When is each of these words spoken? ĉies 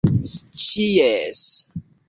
ĉies 0.65 1.47